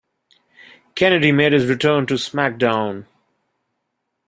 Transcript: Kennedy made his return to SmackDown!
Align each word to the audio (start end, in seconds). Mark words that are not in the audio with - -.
Kennedy 0.95 1.31
made 1.31 1.53
his 1.53 1.67
return 1.67 2.07
to 2.07 2.15
SmackDown! 2.15 3.05